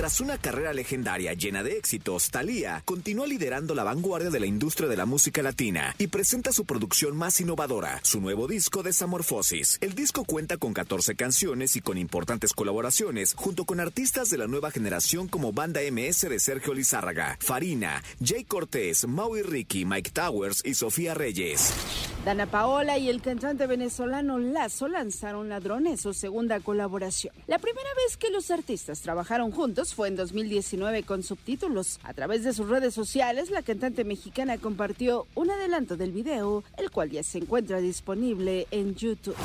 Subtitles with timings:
[0.00, 4.88] Tras una carrera legendaria llena de éxitos, Thalía continúa liderando la vanguardia de la industria
[4.88, 9.76] de la música latina y presenta su producción más innovadora, su nuevo disco Desamorfosis.
[9.82, 14.46] El disco cuenta con 14 canciones y con importantes colaboraciones junto con artistas de la
[14.46, 20.62] nueva generación como Banda MS de Sergio Lizárraga, Farina, Jay Cortés, Maui Ricky, Mike Towers
[20.64, 21.74] y Sofía Reyes.
[22.24, 27.32] Dana Paola y el cantante venezolano Lazo lanzaron Ladrones, su segunda colaboración.
[27.46, 31.98] La primera vez que los artistas trabajaron juntos fue en 2019 con subtítulos.
[32.04, 36.90] A través de sus redes sociales, la cantante mexicana compartió un adelanto del video, el
[36.90, 39.36] cual ya se encuentra disponible en YouTube.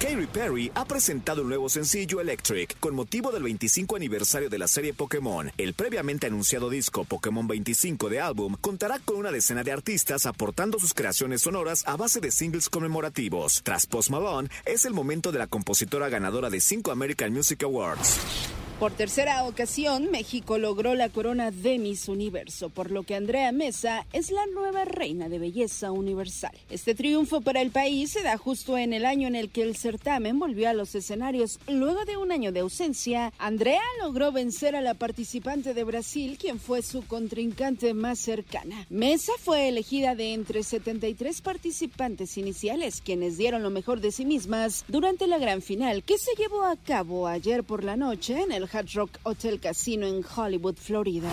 [0.00, 4.66] Katy Perry ha presentado un nuevo sencillo Electric con motivo del 25 aniversario de la
[4.66, 5.52] serie Pokémon.
[5.58, 10.78] El previamente anunciado disco Pokémon 25 de álbum contará con una decena de artistas aportando
[10.78, 13.60] sus creaciones sonoras a base de singles conmemorativos.
[13.62, 18.20] Tras Post Malone, es el momento de la compositora ganadora de 5 American Music Awards.
[18.80, 24.06] Por tercera ocasión, México logró la corona de Miss Universo, por lo que Andrea Mesa
[24.14, 26.52] es la nueva reina de belleza universal.
[26.70, 29.76] Este triunfo para el país se da justo en el año en el que el
[29.76, 31.60] certamen volvió a los escenarios.
[31.68, 36.58] Luego de un año de ausencia, Andrea logró vencer a la participante de Brasil, quien
[36.58, 38.86] fue su contrincante más cercana.
[38.88, 44.86] Mesa fue elegida de entre 73 participantes iniciales, quienes dieron lo mejor de sí mismas
[44.88, 48.69] durante la gran final que se llevó a cabo ayer por la noche en el
[48.72, 51.30] Hard Rock Hotel Casino en Hollywood, Florida.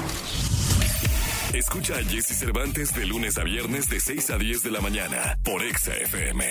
[1.54, 5.40] Escucha a Jesse Cervantes de lunes a viernes de 6 a 10 de la mañana
[5.44, 6.46] por Exa FM.